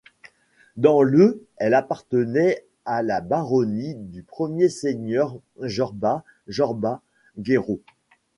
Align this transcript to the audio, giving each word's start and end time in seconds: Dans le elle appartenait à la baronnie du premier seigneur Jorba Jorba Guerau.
Dans 0.77 1.03
le 1.03 1.45
elle 1.57 1.75
appartenait 1.75 2.65
à 2.85 3.03
la 3.03 3.21
baronnie 3.21 3.93
du 3.93 4.23
premier 4.23 4.67
seigneur 4.67 5.37
Jorba 5.61 6.23
Jorba 6.47 7.03
Guerau. 7.37 7.79